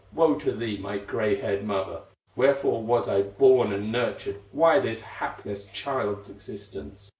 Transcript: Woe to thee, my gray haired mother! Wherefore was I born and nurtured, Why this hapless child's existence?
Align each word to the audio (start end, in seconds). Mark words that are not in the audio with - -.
Woe 0.15 0.33
to 0.39 0.51
thee, 0.51 0.79
my 0.79 0.97
gray 0.97 1.35
haired 1.35 1.63
mother! 1.63 2.01
Wherefore 2.35 2.81
was 2.81 3.07
I 3.07 3.21
born 3.21 3.71
and 3.71 3.91
nurtured, 3.91 4.41
Why 4.51 4.79
this 4.79 5.01
hapless 5.01 5.67
child's 5.67 6.27
existence? 6.27 7.09